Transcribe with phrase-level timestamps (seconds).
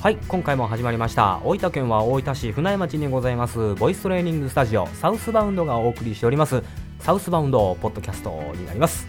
[0.00, 1.42] はい今回も始まりました。
[1.44, 3.74] 大分県は大分市船江町にございます。
[3.74, 6.62] ボイストレーニングスタジオサウスバウンドがお送りしております。
[7.00, 9.06] サウスバウンドポッドキャストになります、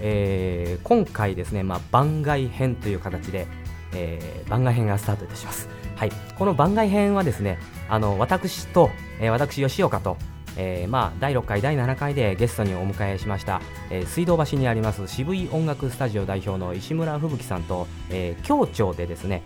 [0.00, 3.46] えー今回ですね、まあ、番外編という形で、
[3.92, 5.68] えー番外編がスタートいたします。
[5.94, 8.90] はいこの番外編はですねあの私と、
[9.20, 10.16] えー私吉岡と
[10.56, 13.60] えーまあ、第6回、第7回でゲストにお迎えしました、
[13.90, 19.42] えー水道橋にあります渋い音楽スタジオ代表の石村吹雪さんと、えー、協調でですね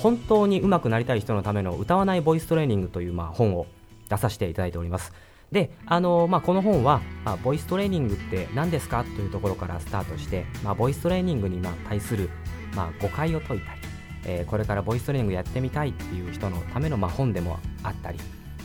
[0.00, 3.66] 本当に上手くなりたい人のための歌わないボイストレーニングという、まあ、本を
[4.08, 5.12] 出させていただいております。
[5.52, 12.30] で、あのまあ、この本は、まあ、ボイストレーニングって何ですかというところからスタートして、まあ、ボイストレーニングにまあ対する、
[12.74, 13.80] まあ、誤解を解いたり、
[14.24, 18.18] えーこれからボイストレーニングやってみたいっていう人のためのまあ本でもあったり、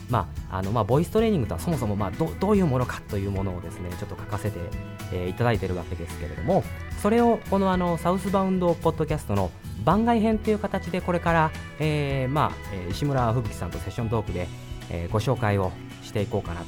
[0.08, 4.60] まああのまあ、ボイストレーニングとはそもそもまあどどういうものかというものをですねちょっと書かせて、
[5.12, 6.62] えーいただいているわけですけれども
[7.02, 9.50] それをこのあのサウスバウンドポッドキャストの
[9.84, 14.48] 番外編という形でこれから、えーまあ石村吹雪さんとセッショントークで、
[14.90, 16.66] えーご紹介をしていこうかなと、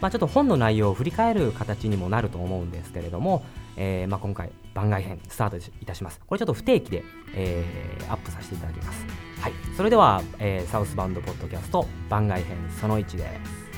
[0.00, 3.44] まあ、ちょっと本の内容を振り返る形にもなると思うんですけれども、
[3.76, 6.20] えーまあ、今回番外編スタートいたします。
[6.26, 9.19] これちょっと不定期で、えーアップさせていただきます。
[9.40, 13.70] はいそれでは、えーサウスバウンドポッドキャスト番外編その1です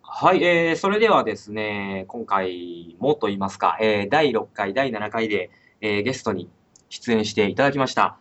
[0.00, 6.48] はい、えー、それではですね、今回もと言いますか、えー、第6回、第7回で、えーゲストに
[6.88, 8.16] 出演していただきました、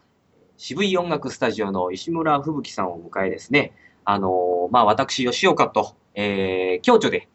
[0.57, 3.73] 渋い音楽スタジオの石村吹雪さんを迎えですね、
[4.05, 7.27] あのーまあ、私、吉岡と、えー、共著で、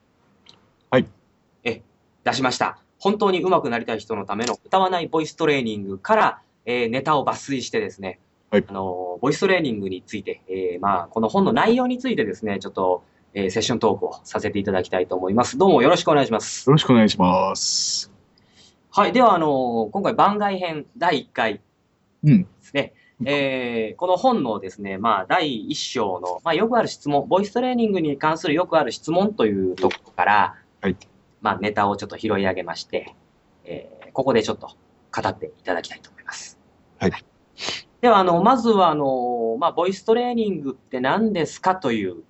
[0.91, 1.07] はい。
[1.63, 1.83] え、
[2.25, 2.81] 出しました。
[2.99, 8.19] 本当に上手くなりたい人のための歌わないボイストレーニングから、えーネタを抜粋してですね、
[8.51, 15.59] はいあのーボイストレーニングについて、えーまあ、この本の内容についてですね、ちょっと、えーセッショントークをさせていただきたいと思います。
[15.59, 16.69] どうもよろしくお願いします。
[16.69, 18.11] よろしくお願いします。
[18.91, 19.13] はい。
[19.13, 21.61] では、あのー今回番外編第1回
[22.25, 22.43] うん。
[22.43, 22.95] ですね。
[23.25, 30.97] えーこの本のですね、まあ、第1章の、まあ、よくある質問、ボイストレーニングに関するよくある質問というところから、はい
[31.47, 33.15] まあ、ネタをちょっと拾い上げまして、
[33.65, 34.69] えーここでちょっと
[35.15, 36.59] 語っていただきたいと思います。
[36.99, 37.13] はい
[38.01, 42.23] では、あの、まずは、あの、まあ、ボイストレーニングって何ですかという、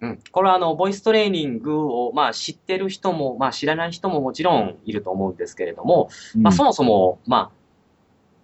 [0.00, 0.18] うん。
[0.30, 7.50] これは、あの、ボイストレーニングを、まあ、知ってる人も、まあ、知らない人ももちろんいると思うんですけれども、まあ、そもそも、まあ、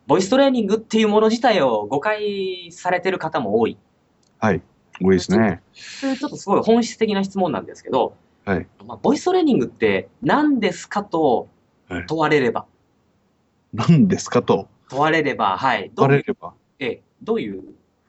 [0.07, 3.79] ボイストレーニングっていうもの自体を誤解されてる方も多い。
[4.39, 4.63] はい。
[5.01, 5.63] 多いですね。
[5.73, 8.15] ちょっとすごい本質的な質問なんですけど、
[8.51, 8.67] はい。
[8.85, 11.49] まあ、ボイストレーニングって何ですかと
[11.89, 12.67] はい問われれば、
[13.73, 14.69] 何ですかと？
[14.89, 16.55] 問われれば、はい、どう言われれば。
[16.81, 17.63] ええどういう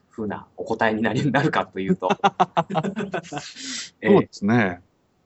[0.09, 2.09] ふうなお答えになるかというと、
[4.01, 4.81] えそうえですね。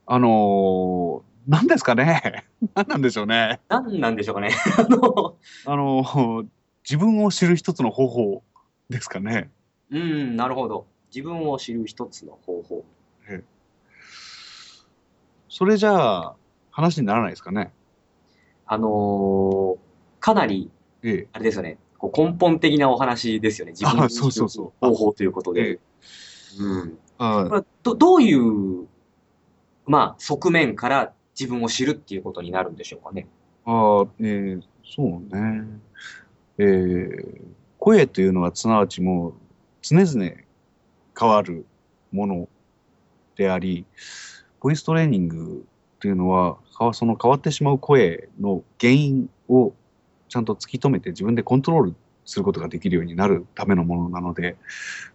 [0.06, 2.46] あのー、何ですかね？
[2.76, 3.62] 何なんでしょうね？
[3.70, 4.50] 何なんでしょうかね？
[4.78, 6.48] あの、あのー、
[6.84, 8.44] 自分を知る一つの方法
[8.90, 9.50] ですかね。
[9.92, 10.88] うん、なるほど。
[11.14, 12.86] 自分を知る一つの方法。
[15.58, 16.36] それじゃあ、
[16.70, 17.72] 話にならないですかね？
[18.66, 19.78] あのー
[20.20, 20.70] かなり
[21.02, 21.28] ええ。
[21.32, 21.78] あれですよね。
[21.98, 23.72] こう根本的なお話ですよね。
[23.72, 25.62] 自分あそうそうそう方法ということで。
[25.62, 25.80] ええ
[26.60, 27.66] うん。
[27.84, 28.86] どどういう、
[29.86, 33.26] まあ、側面から自分を知るっていうことになるんでしょうかね。
[33.66, 35.68] あ、えーそうね。
[36.58, 37.42] えー
[37.80, 39.34] 声というのは、すなわちもう、
[39.82, 40.32] 常々
[41.18, 41.66] 変わる
[42.12, 42.50] もの
[43.38, 43.86] であり、
[44.66, 45.64] ボイストレーニング
[46.00, 46.58] というのは、
[46.96, 49.74] その変わってしまう声の原因を
[50.28, 51.96] ちゃんと突き止めて自分でコントロール
[52.26, 54.58] することができるようになるためのものなので、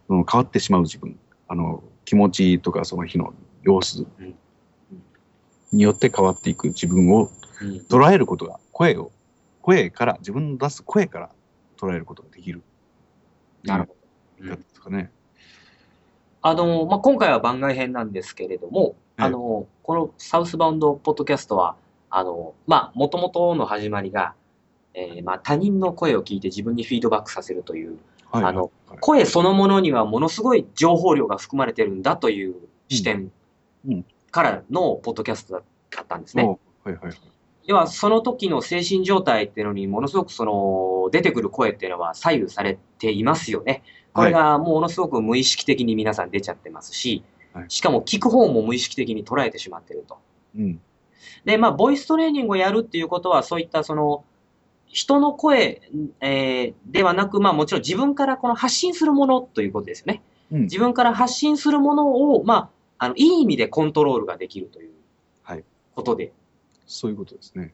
[0.07, 1.19] その変わってしまう自分、
[1.49, 3.35] あの気持ちとかその日の
[3.65, 4.37] 様子うん
[5.73, 7.69] によって変わっていく自分をうん。
[7.91, 9.11] 捉えることが、声を、
[9.63, 11.31] 声から、自分の出す声から
[11.77, 12.63] 捉えることができる。
[13.65, 13.89] なる
[14.39, 14.57] ほど。
[14.57, 15.11] ですかね。
[16.41, 21.77] あの、まあ、今回は番外編なんですけれども、ええあの、このサウスバウンドポッドキャストは、
[22.11, 24.35] あの、まあ、もともとの始まりが、
[24.95, 27.99] えーまあ、他人の声を聞いて自分にフィードバックさせるという、
[28.31, 28.45] はい。
[28.45, 32.57] あのはい声そのものにはものすごい情報量が含まれてるんだという
[32.89, 33.31] 視点
[33.87, 35.61] うんからのポッドキャストだ
[36.03, 36.43] ったんですね。
[36.43, 37.17] おはいはいはい。
[37.65, 43.83] 要はその時の精神状態っていうのにものすごくその出てくる声っていうのは左右されていますよね。
[44.13, 50.19] これがものすごく無意識的に皆さん出ちゃってますしはい、しかも聞く方も無意識的に捉えてしまってると。
[50.57, 50.81] うん。
[51.45, 54.25] で、まあ、ボイストレーニングをやるっていうことは、そういったその、
[54.87, 55.83] 人の声、
[56.21, 60.23] えーではなく、まあもちろん自分からこの発信するものということですよね。
[60.51, 60.63] うん。
[60.63, 64.91] 自分から発信するものを、まあ、あの、いい意味でコントロールができるという
[65.43, 65.65] はい
[65.95, 66.33] ことで、
[66.87, 67.73] そういうことですね。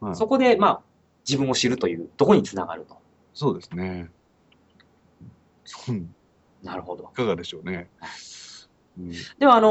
[0.00, 0.80] まあ、そこで、まあ、
[1.28, 2.98] 自分を知るというところにつながると。
[3.34, 4.10] そうですね。
[5.88, 6.14] うん
[6.62, 7.10] なるほど。
[7.12, 7.88] いかがでしょうね。
[8.98, 9.68] うんでは、あの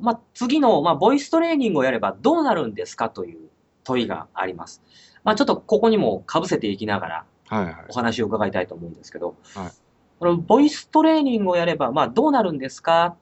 [0.00, 3.48] ーまあ、次の、まあ、ボイストレーニングをやればどうなるんですかという
[3.84, 4.82] 問いがあります。
[5.24, 7.94] まあ、ちょっとここにも被せていきながらはいはいお。
[7.94, 9.70] 話を伺いたいと思うんですけど、はい
[10.18, 13.16] このボイストレーニングをやれば、まあ、どうなるんですか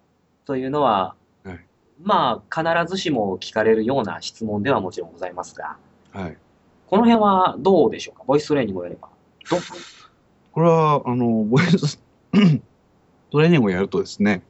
[0.46, 1.14] というのは、
[1.44, 1.60] はい
[2.02, 5.76] まあ、必ずしも聞かれるような質問ではもちろんございますが、
[6.12, 6.38] はい。
[6.86, 8.24] この辺はどうでしょうか？
[8.26, 9.10] ボイストレーニングをやれば。
[9.50, 9.58] ど
[10.52, 12.00] これは、あの、ボイス
[13.30, 14.42] トレーニングをやるとですね、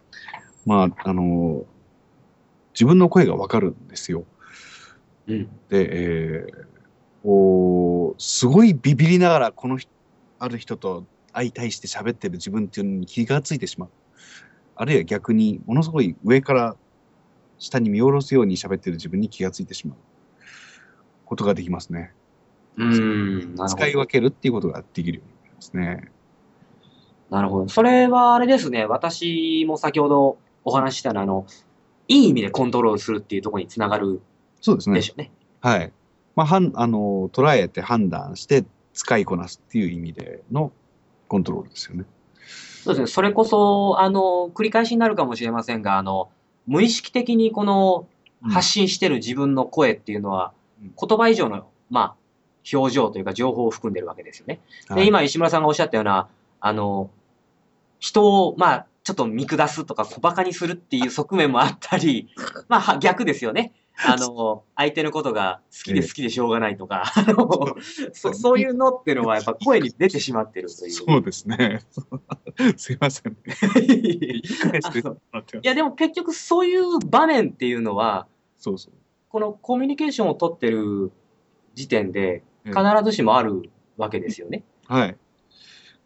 [0.67, 1.65] まあ、あの、
[2.75, 4.25] 自分の声がわかるんですよ。
[5.27, 5.49] うん。
[5.71, 6.77] で、えー
[7.27, 9.91] こう、すごいビビりながら、この人
[10.39, 13.89] ある人と相対して喋ってる自分っていうのに気がついてしまう。
[14.77, 16.77] あるいは逆に、ものすごい上から
[17.59, 19.97] 下に見下ろすように喋ってる自分に気がついてしまう
[21.25, 22.13] ことができますね。
[22.77, 23.69] うーん。
[23.69, 23.99] 使いど。
[23.99, 26.13] 分けるっていうことができるようになりますね。
[27.29, 27.69] なるほど。
[27.69, 28.87] それはあれですね。
[28.87, 31.47] 私も先ほどお話ししたのは、あの、
[32.09, 34.21] いい意味でコントロールするっていうところにつながる
[34.61, 35.03] そうですねで。
[35.03, 35.31] しょうね。
[35.61, 35.93] はい。
[36.35, 40.73] まあ、はんあの捉えて判断して使いこなすっていう意味での
[41.29, 42.05] コントロールですよね。
[42.85, 43.07] そうですね。
[43.07, 46.29] それこそ、あの、繰り返しになるかもしれませんが、あの、
[46.67, 48.07] 無意識的にこの
[48.43, 52.15] 発信してる自分の声っていうのは、うん言葉以上の、まあ、
[52.71, 54.61] 表情というか情報を含んでるわけですよね。
[54.89, 56.29] で、はい今石村さんがおっしゃったような、
[56.61, 57.11] あの、
[57.99, 62.29] 人を、まあ、ちょっと見下すとか小馬鹿にするっていう側面もあったり、
[62.67, 63.73] まあは、逆ですよね。
[64.05, 67.77] あの、 相手のことが好きで好きでしょうがないとか、あの
[68.13, 70.91] そそういうのっていうのはやっぱ声に出てしまってるという。
[70.91, 71.83] そうですね。
[72.77, 74.43] すいません、い
[75.63, 78.27] や、でも結局そういう場面っていうのは、
[78.59, 78.93] そうそう。
[79.29, 81.13] このコミュニケーションを取ってる
[81.75, 84.65] 時点でええ必ずしもあるわけですよね。
[84.89, 85.17] はい。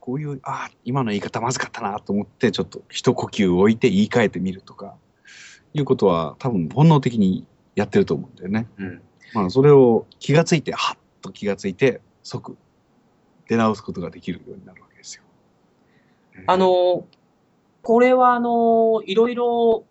[0.01, 4.97] こういう、ああ、今の言い方まずかったなと思って、ちょっと一呼吸置いて言い換えてみるとか、
[5.75, 8.67] いうことは多分本能的にやってると思うんだよね。
[8.79, 9.03] うん。
[9.35, 12.57] まあ、それを気がついて、はっと気がついて、即
[13.49, 15.23] 出直すことができるようになるわけですよ。
[16.47, 17.07] あの、
[17.83, 19.85] これはあの、いろいろ、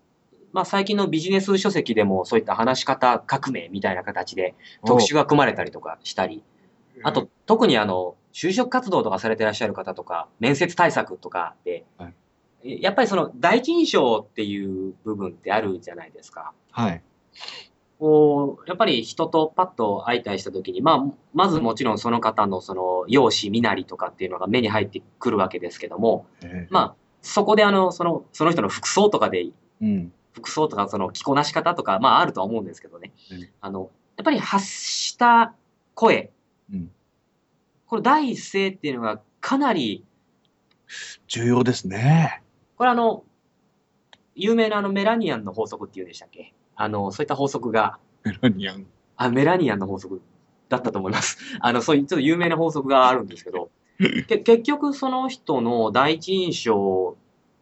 [0.52, 6.42] まあ最近のビジネス書籍でもそういった話し方革命みたいな形で特集が組まれたりとかしたり、
[7.02, 12.14] あと、特にあの、就職活動とかされてらっしゃる方とか、面接対策とかで、はい
[12.62, 16.52] やっぱりその第一印象っていう部分ってあるじゃないですか。
[16.70, 17.02] はい。
[17.98, 29.46] こう、やっぱり人とパッと相対したときに、まあ、まずもちろんその方のその容姿、身なりとかっていうのが目に入ってくるわけですけども、ええまあ、そこであの、その、その人の服装とかで、
[29.80, 30.12] うん。
[30.32, 33.48] 服装とかその着こなし方とか、まああるとは思うんですけどねうん。
[33.60, 35.54] あの、やっぱり発した
[35.94, 36.30] 声、
[36.72, 36.90] うん。
[37.90, 40.04] これ第一声っていうのがかなり、
[41.26, 42.40] 重要ですね。
[42.76, 43.24] これあの、
[44.36, 46.54] 有名なあのメラニアンの法則っていうんでしたっけ？
[46.76, 48.86] あの、そういった法則が、メラニアン。
[49.16, 50.22] あ、メラニアンの法則
[50.68, 51.38] だったと思います。
[51.58, 53.70] あの、そういうちょっと有名な法則があるんですけど、
[54.28, 57.16] け結局その人の第一印象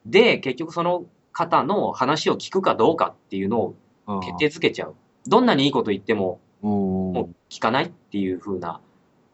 [0.04, 4.94] で、結局その方の話を聞くかどうかっていうのを決定づけちゃう。
[5.26, 8.82] どんなにいいこと言っても、ももう聞かないっていう風な、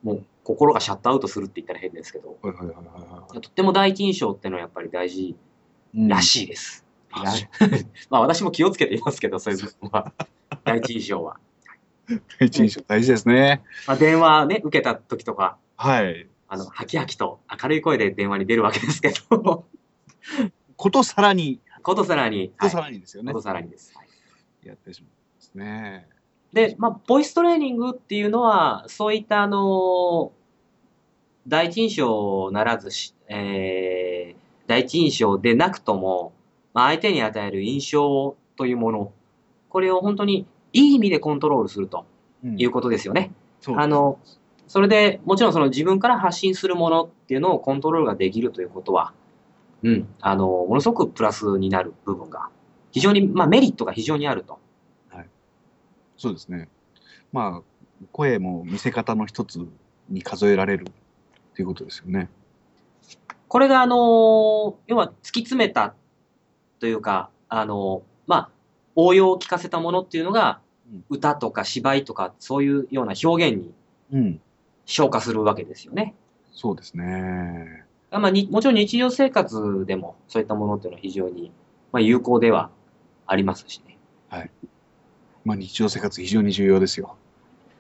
[0.05, 2.85] もう心がシャットアウトするって言ったら変ですけど、はいはいはいはい
[3.35, 5.37] はとっても第一印象ってのはやっぱり大事い。
[5.95, 6.23] らい。
[6.23, 6.85] しいです。
[8.11, 10.13] まあ私も気をつけていますけど、そういう部分は。
[10.65, 11.39] 第一印象は。
[12.39, 13.63] 第一印象大事ですね。
[13.87, 16.29] まあ電話ね、受けた時とか、はい。
[16.49, 19.65] あの、ハキハキと明るい声で電話に出るわけですけど、
[20.77, 23.33] ことさらに、ことさらに、ことさはいらにですよね。
[23.33, 23.97] ことさらにです。
[23.97, 24.09] はい
[24.69, 26.09] やってしまうんですね。
[26.53, 30.33] で、まあ、ボイストレーニングっていうのは、そういったあの、
[31.47, 34.37] 第一印象ならずし、えー、
[34.67, 36.33] 第一印象でなくとも、
[36.73, 39.13] まあ、相手に与える印象というもの、
[39.69, 42.07] これを本当にいい意味でコントロールすると
[42.45, 43.33] うんいうことですよね。
[43.61, 44.19] そうあの、
[44.67, 49.13] それでもちろんその自分から発信するものっていうのをコントロールができるということは、
[49.83, 52.49] うん、あの、ものすごくプラスになる部分が、
[52.91, 54.59] 非常に、まあメリットが非常にあると。
[56.17, 56.69] そうですね。
[57.33, 59.67] まあ、声も見せ方の一つ
[60.09, 60.87] に数えられる
[61.55, 62.29] っていうことですよね。
[63.47, 65.95] これがあの、要は突き詰めた
[66.81, 68.51] というか、あの、まあ、
[68.97, 70.61] 応用を聞かせたものっていうのが
[70.93, 73.73] うん、歌とか芝居とか、そういうような表現に
[74.13, 74.41] うん。
[74.87, 76.15] 昇華するわけですよね。
[76.53, 77.85] そうですね。
[78.11, 81.53] まあ、にもちろん日常生活でもそういったものっていうのは非常に、
[81.91, 82.71] まあ、有効では
[83.27, 83.99] ありますしね。
[85.45, 87.17] まあ、日常生活非常に重要ですよ。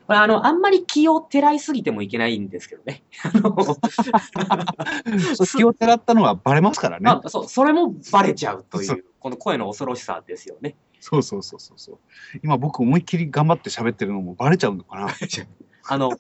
[0.07, 3.03] これあの、あんまり気をてらいすぎてもいけないんですけどね。
[5.57, 7.05] 気をてらったのはバレますからね。
[7.05, 10.77] まあ、そう、それもバレちゃうとい、そうこの声の恐ろしさですよね。
[11.01, 11.99] そうそうそうそうそう。
[12.43, 15.09] 今僕思いっきり頑張って喋ってるのもバレちゃうのかな。
[15.89, 16.11] あの、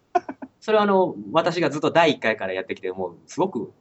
[0.60, 3.72] それはあの、私がずっと第1回からやってきて、もう、すごく、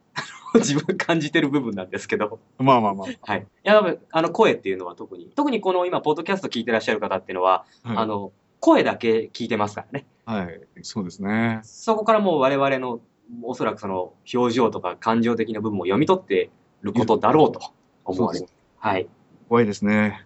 [0.56, 3.40] 自分感じてる部分なんですけど、まあまあまはい。
[3.40, 3.82] いや、
[4.12, 7.88] あの、声っていうのは特に、特にこの今、ポッドキャスト聞いてらっしゃる方っていうのは、あ。
[7.88, 8.32] はい、あの、
[8.64, 10.06] 声だけ聞いてますからね。
[10.24, 10.60] はい。
[10.80, 11.60] そうですね。
[11.64, 13.00] そこからもう我々の、
[13.42, 17.60] おそらくその、表情とか感情的な部分を読み取ってることだろうと
[18.06, 18.54] 思われそうる。
[18.78, 19.06] はい。
[19.50, 20.24] 怖いですね。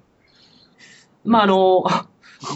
[1.24, 1.82] まあ、あの、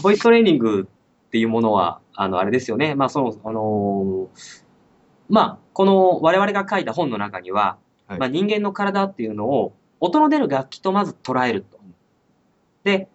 [0.01, 2.95] ボイストレーニングっていうものは、あの、あれですよね。
[2.95, 4.29] まあ、その、あの
[5.27, 11.77] まあ、この我々が書いた本の中には、はいまあ、人間の体っていうのを、音の出る楽器とまず捉えると。
[12.85, 13.09] で、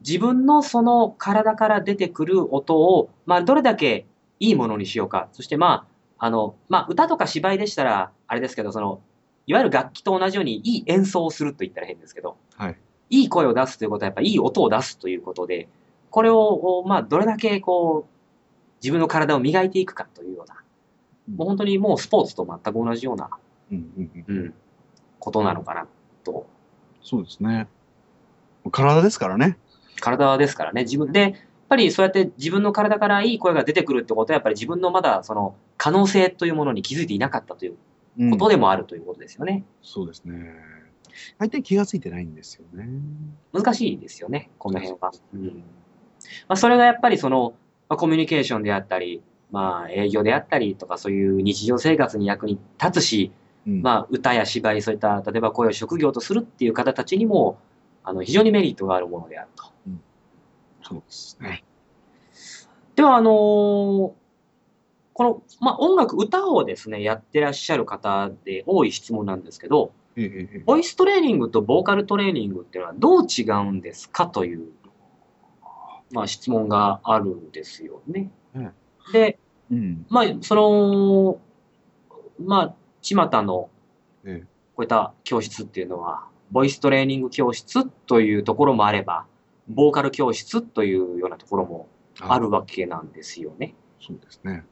[0.00, 4.06] 自分のその体から出てくる音を、まあ、どれだけ
[4.40, 5.28] いいものにしようか。
[5.32, 5.86] そして、ま
[6.18, 9.00] あ、あの、まあ、歌とか芝居でしたら、あれですけど、その、
[9.46, 12.76] いわゆる楽器と同じようにいい演奏をすると言ったら変ですけど、はい。
[13.10, 15.68] いい声を出すということは、やっぱりいい音を出すということで、
[16.10, 18.16] これを、まあ、どれだけこう、
[18.82, 20.56] 自分の体を磨いていくかというような、
[21.36, 23.30] もう本当にもうスポーツと全く同じような、
[23.70, 24.36] うんうんうん。
[24.36, 24.54] うん、
[25.18, 25.86] ことなのかな
[26.24, 26.46] と。
[27.02, 27.68] そうですね。
[28.72, 29.58] 体ですからね。
[30.00, 31.32] 体ですからね、自分で、やっ
[31.68, 37.76] ぱりそうやって自分の体からいい声が出てくるってことは、やっぱり自分のまだその可能性というものに気づいていなかったという
[38.18, 39.64] うんことでもあるということですよね。
[39.82, 40.54] そうですね。
[41.38, 42.88] 大体気がついてないんですよね。
[43.52, 45.12] 難しいですよね、この辺は。
[45.34, 45.64] うん
[46.48, 47.54] まあ、それがやっぱりその、
[47.88, 53.32] まあ、コミュニケーションであったり、まあ、営業であったりとか、そういう日常生活に役に立つし、
[53.66, 57.58] うんまあ、歌や芝居、そういった、例えば声を職業とするっていう方たちにも、
[58.04, 59.64] あの、非常にメリットがあるものであると。
[60.88, 61.64] そうですね。
[62.94, 64.12] では、あのー
[65.16, 69.92] この、まあ、音楽、歌をですね、やってらっしゃる方で多い質問なんですけど、
[70.66, 74.68] ボイストレーニングとボーカルトレーニングっていうのはどう違うんですかという、
[76.10, 78.30] まあ、質問があるんですよね。
[78.54, 78.72] うん
[79.12, 79.38] で、
[79.70, 80.06] うん。
[80.10, 81.40] まあ、その、
[82.38, 83.70] まあ、巷の、
[84.24, 89.24] ええこういった教室っていうのは、ボイストレーニング教室というところもあれば、
[89.68, 91.88] ボーカル教室というようなところも
[92.20, 93.74] あるわけなんですよね。
[94.00, 94.64] そうですね。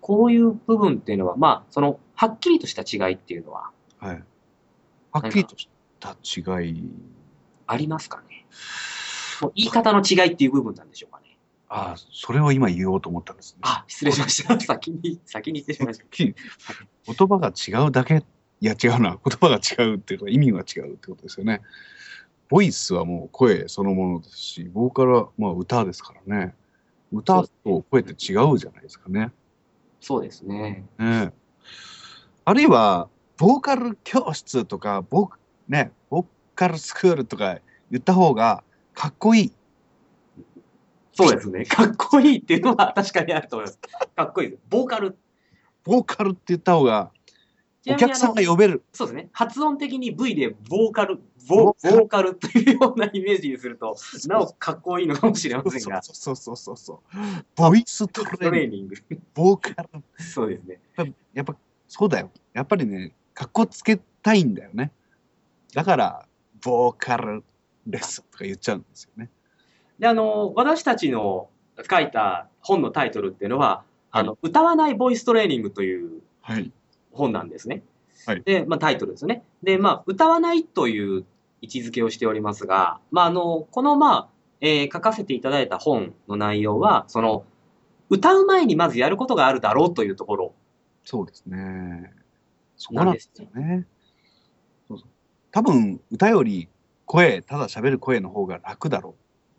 [0.00, 4.24] こういう部分っていうのは、まあ、その、はっきりとした違いっていうのははい。
[5.12, 6.90] はっきりとした違い。
[7.66, 8.46] ありますかね？
[9.42, 11.38] もう言い方の違いっていう部分なんでしょうかね。
[11.68, 13.60] ああ、それを今言おうと思ったんですね。
[13.62, 14.58] あ、失礼しました。
[14.60, 16.04] 先に、先に言ってしまいました。
[16.06, 16.34] き言
[17.28, 18.24] 葉が違うだけ、
[18.60, 21.60] いや違うな、言葉が違うっていうか意味が違うってことですよね。
[22.50, 26.54] ボイスはもう声そのものですし、ボーカルはまあ歌ですからね。
[27.12, 29.30] 歌と声って違うじゃないですかね。
[30.00, 30.84] そうですね。
[30.98, 31.32] ね
[32.44, 35.30] あるいは、ボーカル教室とか、ボー
[35.68, 36.26] ね、ボー
[36.56, 38.64] カルスクールとか言った方が
[38.94, 39.52] かっこいい。
[41.12, 41.64] そうですね。
[41.66, 43.78] かっこいいっていうのは確かにあると思います。
[44.16, 44.62] かっこいいです。
[44.68, 45.16] ボーカル。
[45.84, 47.12] ボーカルって言った方が、
[47.88, 48.82] お客さんが呼べる。
[48.92, 49.30] そうですね。
[49.32, 51.18] 発音的に V でボーカル、
[51.48, 53.96] ボーカルというようなイメージにすると、
[54.26, 57.16] なおかっこいいのかもしれませんが、そうそうそうそうそう。
[57.56, 58.96] ボイストトレーニング。
[59.34, 59.88] ボーカル。
[60.18, 60.80] そうですね。
[60.96, 61.56] やっぱやっぱ
[61.88, 62.30] そうだよ。
[62.52, 64.92] やっぱりね、かっこつけたいんだよね。
[65.74, 66.26] だから、
[66.62, 67.42] ボーカル
[67.86, 69.30] ですとか言っちゃうんですよね。
[69.98, 71.48] で、あの、私たちの
[71.90, 76.72] 書いた本のタイトルっていうのは、あの、歌わないボイストレーニングというはい。
[77.12, 77.82] 本なんですね。
[78.26, 79.42] はいで、まあタイトルですよね。
[79.62, 81.24] で、まあ、歌わないという
[81.62, 84.28] 位置づけをしておりますが、まあ、あの、この、まあ、
[84.60, 87.44] えー書かせていただいた本の内容は、その、
[88.10, 90.54] 歌う前にまずやることがあるだろうというところ
[91.04, 92.12] そうですね。
[92.76, 93.86] そこなんんですよね。
[94.88, 95.08] そうそう
[95.52, 96.68] 多分、歌より
[97.06, 99.14] 声、ただ喋る声の方が楽だろ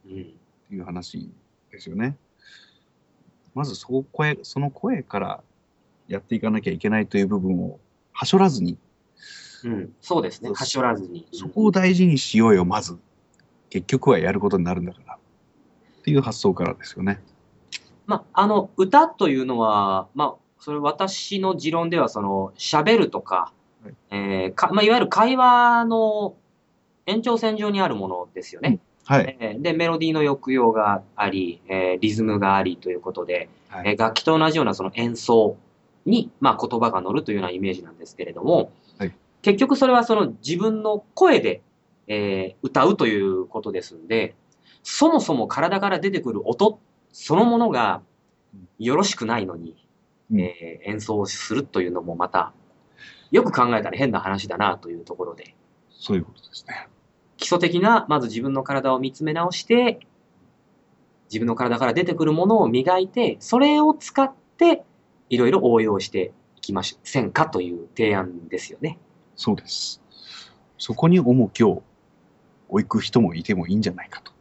[0.05, 0.11] うん。
[0.11, 0.25] うっ
[0.69, 1.31] ていう話
[1.71, 2.17] ですよね。
[3.53, 5.43] まずそこ声、その声から
[6.13, 7.79] やっていかなきゃいけないという部分を
[8.13, 8.77] はしょらずに、
[9.63, 9.93] うん。
[10.01, 10.51] そうですね。
[10.53, 11.27] はしょらずに。
[11.31, 12.97] そこを大事にしようよ、まず。
[13.69, 15.15] 結局はやることになるんだから。
[15.15, 17.21] っていう発想からですよね。
[18.05, 23.53] まあ、あの、歌というのは、まあ、それ私の持論では、その、喋るとか、
[23.83, 26.35] はいえーか、まあ、いわゆる会話の
[27.05, 28.79] 延長線上にあるものですよね。
[29.05, 29.37] はい。
[29.39, 33.89] えーで、メロディーの抑揚があり、えーリズムがありということで、はい。
[33.89, 35.57] えー楽器と同じようなその演奏
[36.05, 39.15] に、まあ、言葉が乗るというようなイメージなんですけれども、はい。
[39.41, 41.61] 結局それはその自分の声で、
[42.07, 44.35] えー歌うということですんで、
[44.83, 46.79] そもそも体から出てくる音
[47.11, 48.01] そのものが、
[48.79, 49.75] よろしくないのに、
[50.31, 50.39] うん。
[50.41, 52.53] えー演奏するというのもまた、
[53.31, 55.55] よく考えたら変な話だなというところで、
[55.89, 56.87] そういうことですね。
[57.37, 59.99] 基礎的な、まず自分の体を見つめ直して、
[61.31, 64.83] 自分の体から出てくるものを磨いて、それを使って、
[65.31, 68.99] いろいろ応用していきませんかという提案ですよね。
[69.35, 70.01] そうです。
[70.77, 71.83] そこに重きを
[72.69, 74.33] 置く人もいてもいいんじゃないかと。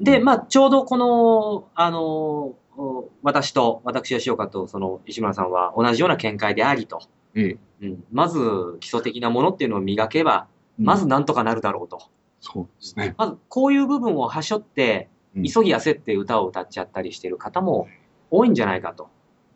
[0.00, 7.02] で、まあ、ちょうどこの、あの、お私と、私吉岡と、その、石村さんは同じような見解でありと。
[7.34, 7.86] ええ。
[7.86, 8.38] うん、まず、
[8.80, 10.46] 基礎的なものっていうのを磨けば、
[10.78, 12.00] うんまずなんとかなるだろうと。
[12.40, 13.14] そうですね。
[13.18, 17.86] まず、こういう部分をはしょって、うん急ぎ焦って歌を歌っちゃったりしてる方も
[18.30, 19.10] 多いんじゃないかと。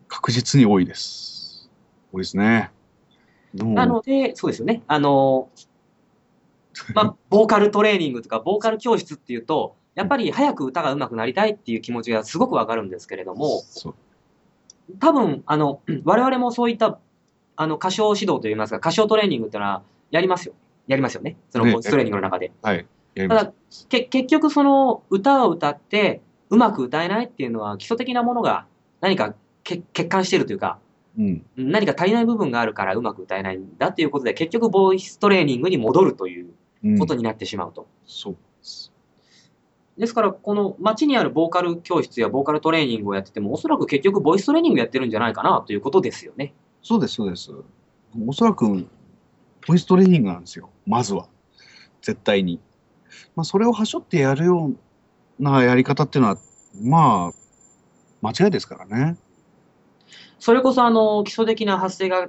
[0.08, 1.70] 確実に多いです。
[2.12, 2.70] 多いですね。
[3.54, 4.82] なので、そうですよね。
[4.86, 5.48] あの、
[6.94, 13.62] まあ、 ボーカルトレーニングとか、ボーカル教室っていうと、やっぱり早く歌が上手くなりたいっていう気持ちがすごくわかるんですけれども、
[14.98, 16.98] 多分、あの、 我々もそういった、
[17.56, 20.54] あの、歌唱指導といいますか、歌唱トレーニングってのは、やりますよ。
[20.86, 21.36] やりますよね。
[21.50, 22.52] そのねボイストレーニングの中で。
[22.62, 22.86] はい。
[23.16, 23.52] ただ、
[23.88, 26.20] け結局その歌を歌って、
[26.50, 28.66] うまく歌えないっていうのは、基礎的なものが
[29.00, 29.34] 何か
[29.64, 30.78] 欠欠陥してるというか、
[31.18, 31.46] うん。
[31.56, 36.50] 何か足りない部分があるからうまく歌えないんだということで、結局ボイストレーニングに戻るという
[36.84, 37.86] うんことになってしまうと。
[38.04, 38.92] そうです。
[39.96, 46.52] ですから、この街にあるボーカル教室やボーカルトレーニングをやってても、おそらく結局ボイストレーニングやってるんじゃないかなということですよね。
[46.82, 47.52] そうです、そうです。
[48.26, 48.86] おそらく、
[49.66, 50.68] ボイストレーニングなんですよ。
[50.84, 51.28] まずは。
[52.02, 52.60] 絶対に。
[53.36, 54.72] まあ、それをはしょってやるよ
[55.38, 56.38] うなやり方っていうのは、
[56.82, 59.16] まあ、間違いですからね。
[60.44, 62.28] それこそ、あの、基礎的な発声が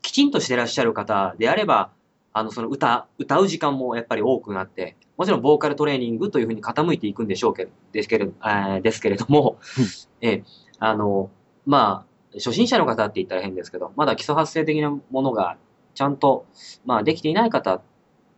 [0.00, 1.92] きちんとしてらっしゃる方であれば、
[2.32, 9.84] あの、その歌、歌う時間もやっぱり多くなって、もちろんボーカルトレーニングというふうに傾いていくんでしょうけど、ですけれど、えーですけれどもうん、
[10.28, 10.44] えー
[10.80, 11.30] あの、
[11.64, 15.56] まあ、初心者の方って言ったら変ですけど、まだ基礎発声的なものが
[15.94, 16.46] ちゃんと、
[16.84, 17.82] まあ、できていない方っ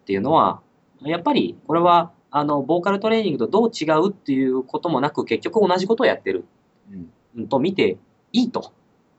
[0.05, 0.61] ていうのは、
[1.01, 6.45] やっぱりこれは、あの、ボーカルトレーニングとどう違うっていうこともなく、結局同じことをやってる
[6.93, 7.11] うん。
[7.37, 7.97] うんと見て
[8.31, 8.75] いいと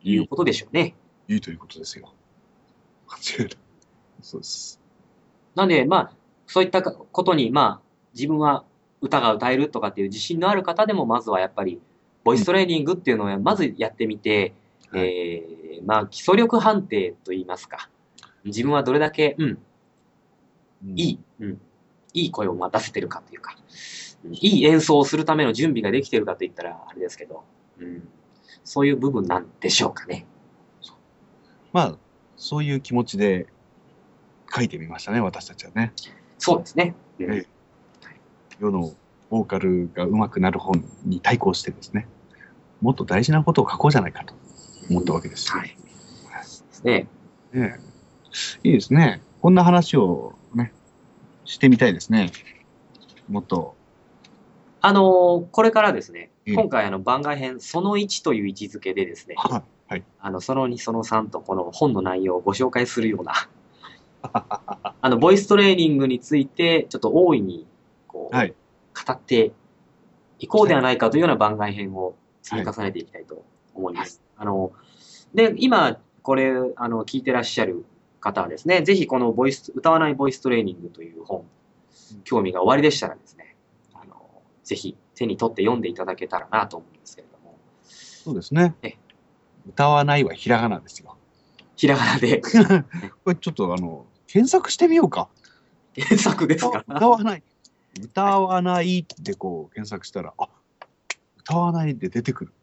[0.10, 0.96] いうことでしょうね。
[1.28, 2.13] いいということですよ。
[3.08, 3.58] 間違いない。
[4.22, 4.80] そうです。
[5.56, 6.12] なんで、まあ、
[6.48, 8.63] そういったことに、まあ、自分は
[9.02, 11.82] 歌が歌えるとかっていう自信のある方でも、まずはやっぱり、
[12.24, 14.54] ボイストレーニングっていうのをまずやってみて、
[14.91, 17.89] はいえー、まあ、基礎力判定といいますか、
[18.44, 19.58] 自分はどれだけ、うん、
[20.86, 21.62] うんいい、うん、
[22.13, 23.56] いい声をまあ出せてるかというか、
[24.24, 27.44] うんいい演奏をするための準備ができてるかといったらあれですけど、
[27.80, 28.08] うん、
[28.65, 30.25] そういう部分なんでしょうかね。
[31.71, 31.97] まあ、
[32.36, 33.47] そういう気持ちで
[34.54, 35.93] 書いてみましたね、私たちはね。
[36.38, 36.95] そうですね。
[38.60, 38.93] 世の
[39.30, 42.08] ボーカルが上手くなる本に対抗してですね、
[42.82, 44.34] もっと大事なことを書こうじゃないかと
[44.89, 45.51] 思ったわけです。
[45.51, 45.78] はい。
[46.86, 47.08] ね。
[48.63, 49.21] いいですね。
[49.41, 50.73] こんな話をね、
[51.45, 52.32] してみたいですね。
[53.30, 53.75] もっと。
[54.82, 60.04] あのーこれからですね、ええ今回あの番外編その1という位置づけでですね、ははい。
[60.20, 63.34] あの、その2、その3とこの本の内容をご紹介するような、
[65.02, 67.68] あの、ボイストレーニングについて、ちょっと大いに、
[68.08, 68.54] こう、はい。
[69.08, 69.52] 語って
[70.40, 73.44] いこうではないかというような番外編を積み重ねていきたいと
[73.76, 74.22] 思います。
[74.38, 74.72] あの、
[75.34, 77.86] で、今、これ、あの、聞いてらっしゃる
[78.20, 81.46] 方はですね、ぜひこのボイス、歌わないボイストレーニングという本、
[82.24, 83.56] 興味がおありでしたらですね、
[83.94, 84.16] あの、
[84.64, 88.97] ぜひ手に取って読んでいただけたらなと思うんですけれども、そうですねええ。
[89.67, 91.17] 歌わないはひらがなですよ。
[91.75, 92.41] ひらがなで
[93.23, 95.30] これちょっとあの、検索してみようか。
[95.93, 96.84] 検索ですか？
[96.88, 97.43] 歌わない。
[98.01, 100.49] 歌わないってこう検索したら、あ
[101.39, 102.54] 歌わないで出てくる。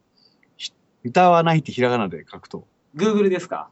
[0.57, 0.73] ひ
[1.05, 3.71] 歌わないってひらがなで書くと、Google ですか？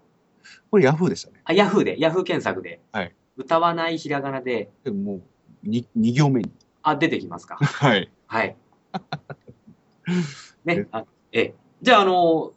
[0.70, 1.40] これヤフーでしたね。
[1.44, 5.22] あ、Yahoo で、Yahoo 検索で、はい歌わないひらがなで、でももう
[5.68, 6.50] に2行目に。
[6.82, 7.56] あ、出てきますか？
[7.60, 8.10] はい。
[8.26, 8.56] はい。
[10.64, 11.55] ね、あええ。
[11.83, 12.53] じゃあ、あの、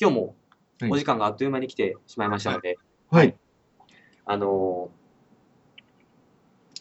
[0.00, 0.34] 今日も
[0.80, 2.78] はいお時間があっという間に来てしまいましたので、
[3.10, 3.36] はい。
[4.24, 4.90] あの、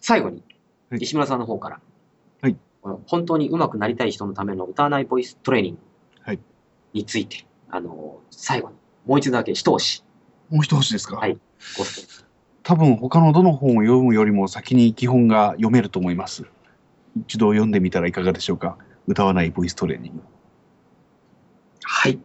[0.01, 0.43] 最後に
[0.89, 1.81] はい石村さんの方から、
[2.41, 2.57] はい
[3.07, 5.79] 本当に上手くなりたい人のための歌わないボイストレーニング
[6.23, 6.39] はい
[6.93, 10.03] について、あの、最後にもう一度だけ一押し
[10.49, 11.17] もう一押しですか？
[11.17, 11.37] はい
[12.63, 16.45] 多分他のどの本を読むよりも先に基本が読めると思います。
[17.17, 18.77] 一度読んでみたらいかがでしょうか？
[19.07, 20.21] 歌わないボイストレーニング。
[21.83, 22.19] はい。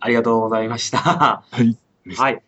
[0.00, 0.98] ありがとうございました。
[0.98, 1.76] はい。
[2.16, 2.34] はい。
[2.34, 2.42] はい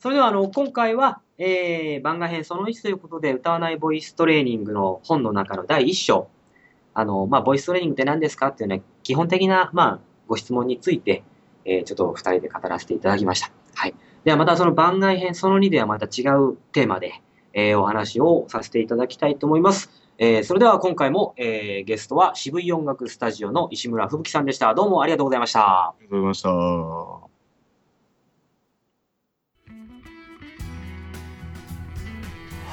[0.00, 6.28] それでは、あの、今回は、えー、番外編その1ということで、歌わないボイストレーニングの本の中の第1章。
[6.94, 11.24] あの、まあ、ボイストレーニングって何ですかっていうね、基本的な、まあ、ご質問について、
[11.64, 13.50] えー、ちょっと2人で語らせていただきました。
[13.74, 13.94] はい。
[14.24, 17.20] ではまたその番外編その2ではまた違うテーマで、
[17.52, 19.90] えー、お話をさせていただきたいと思います。
[20.20, 24.74] えー、それでは今回も、えー、ゲストは渋い音楽スタジオの石村吹雪さんでした。
[24.74, 25.90] どうもありがとうございました。
[25.90, 26.50] ありがとうございました。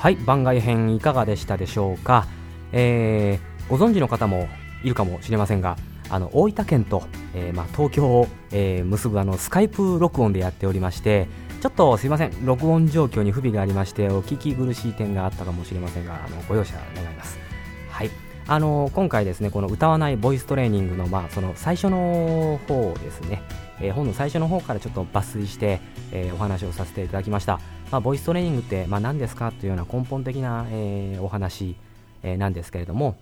[0.01, 2.25] はい、番外編いかがでしたでしょうか。
[2.71, 4.47] えー、ご存知の方も
[4.83, 5.77] いるかもしれませんが、
[6.09, 7.03] あの大分県と、
[7.35, 11.27] えーまあ、東京を、えー、結ぶあのスカイプ録音でやっておりまして、
[11.65, 17.39] ちょっとすいません、録音状況に不備がありまして、お聞き苦しい点があったかもしれませんが、あのご容赦願います。
[17.89, 18.11] はい。
[18.45, 23.41] あの今回ですね、この歌わないボイストレーニングの、まあ、その最初の方ですね、
[23.81, 25.79] えー、本の最初の方からちょっと抜粋して、
[26.11, 27.59] えー、お話をさせていただきました。
[27.89, 31.75] まあ、ボイストレーニングって、まあ、何ですかというような根本的な、えー、お話、
[32.21, 33.17] えなんですけれども、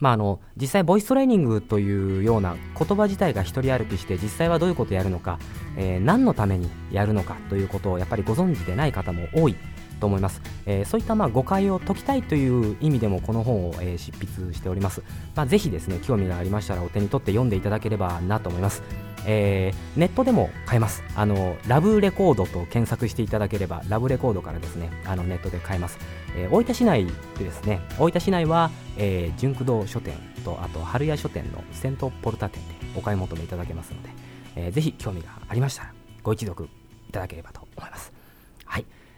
[0.00, 5.38] まあ、あの実際ボイストレーニングというような言葉自体が一人歩きして実際はどういうことをやるのか、
[5.76, 9.56] えー、何のためにやるのかということをやっぱりご存知でない方も多い
[10.00, 15.02] と思います、えー、そういったまあ誤解を解きたいという意味でもこの本を、えー、執筆しております、
[15.34, 18.82] まあ、ぜひですね興味がありましたらお手に取って読んでいただければなと思います。
[19.26, 21.02] えー、ネットでも買えます。
[21.16, 25.98] あのラブレコードと検索していただければラブレコードからですねあのネットで買えます、
[26.36, 27.06] えー、大分市内
[27.38, 34.10] でですね大分市内は、えー、純駆動書店とあと春屋書店のセントポルタ店でお買い求めいただけますので、
[34.56, 36.68] えー、ぜひ興味がありましたらご一読
[37.08, 38.12] いただければと思います、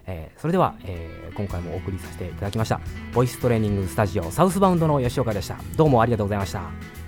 [0.07, 2.81] えー、それでは、えー、今回もお送りさせていただきました
[3.12, 5.57] ボイストレーニングスタジオサウスバウンドの吉岡でした。
[5.77, 7.06] どうもありがとうございました。